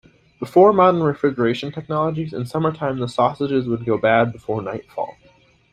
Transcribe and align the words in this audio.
Before 0.39 0.73
modern 0.73 1.03
refrigeration 1.03 1.71
technologies, 1.71 2.33
in 2.33 2.47
summertime 2.47 2.97
the 2.97 3.07
sausages 3.07 3.67
would 3.67 3.85
go 3.85 3.99
bad 3.99 4.31
before 4.33 4.59
nightfall. 4.63 5.15